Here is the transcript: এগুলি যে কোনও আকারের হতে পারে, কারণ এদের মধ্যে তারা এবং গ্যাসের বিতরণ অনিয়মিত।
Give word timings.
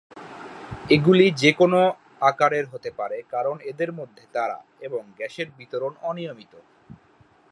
এগুলি 0.89 1.25
যে 1.31 1.51
কোনও 1.53 1.81
আকারের 2.21 2.65
হতে 2.65 2.89
পারে, 2.91 3.17
কারণ 3.29 3.55
এদের 3.71 3.91
মধ্যে 3.93 4.23
তারা 4.33 4.57
এবং 4.81 5.01
গ্যাসের 5.17 5.47
বিতরণ 5.57 5.93
অনিয়মিত। 6.01 6.53